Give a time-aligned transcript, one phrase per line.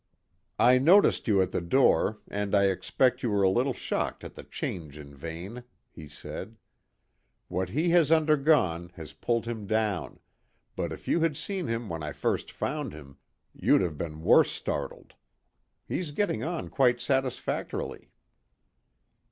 [0.57, 4.33] "I noticed you at the door, and I expect you were a little shocked at
[4.33, 6.57] the change in Vane," he said.
[7.49, 10.19] "What he has undergone has pulled him down,
[10.75, 13.17] but if you had seen him when I first found him,
[13.53, 15.13] you'd have been worse startled.
[15.87, 18.09] He's getting on quite satisfactorily."